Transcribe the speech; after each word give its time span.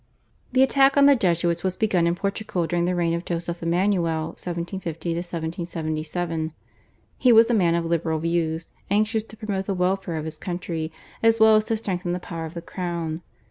The 0.51 0.63
attack 0.63 0.97
on 0.97 1.05
the 1.05 1.15
Jesuits 1.15 1.63
was 1.63 1.77
begun 1.77 2.07
in 2.07 2.15
Portugal 2.15 2.65
during 2.65 2.85
the 2.85 2.95
reign 2.95 3.13
of 3.13 3.23
Joseph 3.23 3.61
Emmanuel 3.61 4.29
(1750 4.29 5.11
1777). 5.13 6.53
He 7.19 7.31
was 7.31 7.51
a 7.51 7.53
man 7.53 7.75
of 7.75 7.85
liberal 7.85 8.17
views, 8.17 8.71
anxious 8.89 9.23
to 9.25 9.37
promote 9.37 9.67
the 9.67 9.75
welfare 9.75 10.15
of 10.15 10.25
his 10.25 10.39
country, 10.39 10.91
as 11.21 11.39
well 11.39 11.55
as 11.55 11.65
to 11.65 11.77
strengthen 11.77 12.13
the 12.13 12.19
power 12.19 12.45
of 12.45 12.55
the 12.55 12.63
crown. 12.63 13.21